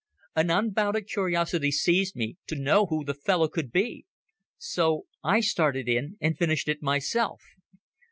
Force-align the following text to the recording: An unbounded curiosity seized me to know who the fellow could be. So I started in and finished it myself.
An 0.35 0.49
unbounded 0.49 1.05
curiosity 1.07 1.69
seized 1.71 2.15
me 2.15 2.35
to 2.47 2.55
know 2.55 2.87
who 2.87 3.05
the 3.05 3.13
fellow 3.13 3.47
could 3.47 3.71
be. 3.71 4.07
So 4.57 5.05
I 5.23 5.41
started 5.41 5.87
in 5.87 6.17
and 6.19 6.35
finished 6.35 6.67
it 6.67 6.81
myself. 6.81 7.39